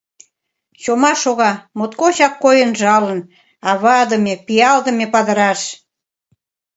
Чома 0.81 1.11
шога, 1.21 1.51
моткочак 1.77 2.33
койын 2.43 2.71
жалын, 2.81 3.19
авадыме, 3.71 4.33
пиалдыме 4.45 5.05
падыраш. 5.13 5.61